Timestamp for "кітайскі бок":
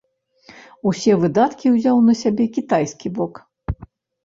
2.57-3.33